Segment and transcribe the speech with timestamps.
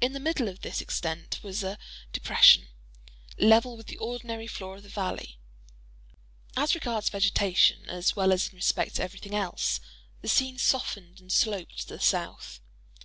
[0.00, 1.76] In the middle of this extent was a
[2.12, 2.68] depression,
[3.36, 5.40] level with the ordinary floor of the valley.
[6.56, 9.80] As regards vegetation, as well as in respect to every thing else,
[10.22, 12.60] the scene softened and sloped to the south.